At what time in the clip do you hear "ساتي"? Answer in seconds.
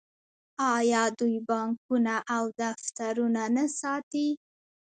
3.79-4.27